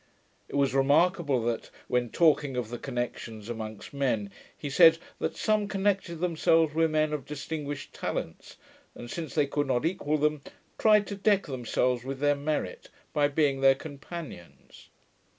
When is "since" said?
9.11-9.35